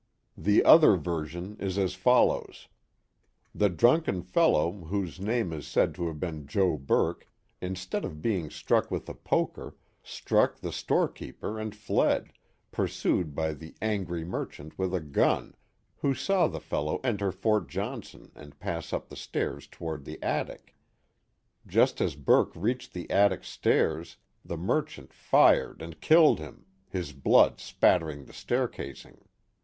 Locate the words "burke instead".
6.75-8.03